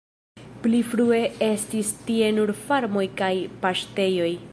Pli 0.61 0.79
frue 0.93 1.19
estis 1.49 1.91
tie 2.07 2.31
nur 2.39 2.53
farmoj 2.65 3.07
kaj 3.21 3.33
paŝtejoj. 3.67 4.31